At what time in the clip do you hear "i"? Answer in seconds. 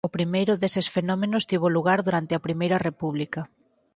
2.65-2.77